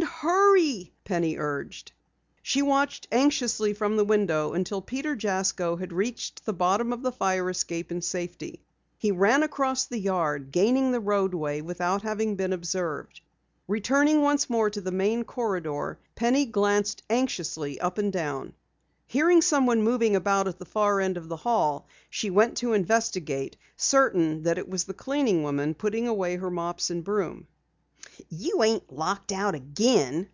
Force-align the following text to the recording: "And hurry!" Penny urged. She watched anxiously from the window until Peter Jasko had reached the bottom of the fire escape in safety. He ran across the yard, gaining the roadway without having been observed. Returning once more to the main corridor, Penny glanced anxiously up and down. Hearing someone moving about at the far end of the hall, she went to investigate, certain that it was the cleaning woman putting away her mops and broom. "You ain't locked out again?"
"And 0.00 0.04
hurry!" 0.06 0.92
Penny 1.04 1.38
urged. 1.38 1.90
She 2.42 2.62
watched 2.62 3.08
anxiously 3.10 3.72
from 3.74 3.96
the 3.96 4.04
window 4.04 4.52
until 4.52 4.80
Peter 4.80 5.16
Jasko 5.16 5.74
had 5.74 5.92
reached 5.92 6.44
the 6.46 6.52
bottom 6.52 6.92
of 6.92 7.02
the 7.02 7.10
fire 7.10 7.50
escape 7.50 7.90
in 7.90 8.00
safety. 8.02 8.62
He 8.96 9.10
ran 9.10 9.42
across 9.42 9.86
the 9.86 9.98
yard, 9.98 10.52
gaining 10.52 10.92
the 10.92 11.00
roadway 11.00 11.62
without 11.62 12.02
having 12.02 12.36
been 12.36 12.52
observed. 12.52 13.20
Returning 13.66 14.20
once 14.22 14.48
more 14.48 14.70
to 14.70 14.80
the 14.80 14.92
main 14.92 15.24
corridor, 15.24 15.98
Penny 16.14 16.44
glanced 16.46 17.02
anxiously 17.10 17.80
up 17.80 17.98
and 17.98 18.12
down. 18.12 18.52
Hearing 19.06 19.42
someone 19.42 19.82
moving 19.82 20.14
about 20.14 20.46
at 20.46 20.60
the 20.60 20.64
far 20.66 21.00
end 21.00 21.16
of 21.16 21.28
the 21.28 21.36
hall, 21.38 21.88
she 22.08 22.30
went 22.30 22.56
to 22.58 22.72
investigate, 22.72 23.56
certain 23.76 24.44
that 24.44 24.58
it 24.58 24.68
was 24.68 24.84
the 24.84 24.94
cleaning 24.94 25.42
woman 25.42 25.74
putting 25.74 26.06
away 26.06 26.36
her 26.36 26.52
mops 26.52 26.88
and 26.90 27.02
broom. 27.02 27.48
"You 28.30 28.64
ain't 28.64 28.92
locked 28.92 29.30
out 29.30 29.54
again?" 29.54 30.26